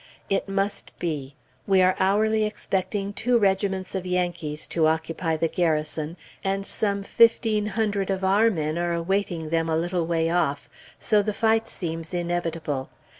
It 0.31 0.49
must 0.49 0.97
be! 0.97 1.35
We 1.67 1.79
are 1.83 1.95
hourly 1.99 2.43
expecting 2.43 3.13
two 3.13 3.37
regiments 3.37 3.93
of 3.93 4.03
Yankees 4.03 4.65
to 4.69 4.87
occupy 4.87 5.37
the 5.37 5.47
Garrison, 5.47 6.17
and 6.43 6.65
some 6.65 7.03
fifteen 7.03 7.67
hundred 7.67 8.09
of 8.09 8.23
our 8.23 8.49
men 8.49 8.79
are 8.79 8.93
awaiting 8.93 9.51
them 9.51 9.69
a 9.69 9.77
little 9.77 10.07
way 10.07 10.31
off, 10.31 10.67
so 10.99 11.21
the 11.21 11.33
fight 11.33 11.67
seems 11.67 12.15
inevitable. 12.15 12.89